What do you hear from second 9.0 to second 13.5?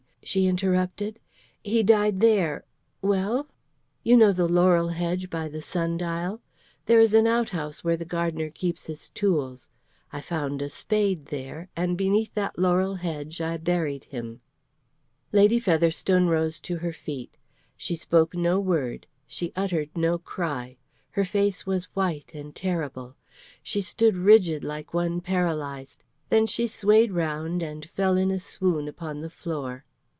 tools. I found a spade there, and beneath that laurel hedge